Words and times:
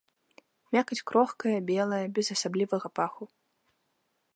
Мякаць 0.75 0.97
крохкая, 1.11 1.53
белая, 1.69 2.03
без 2.19 2.27
асаблівага 2.37 2.87
паху. 3.01 3.23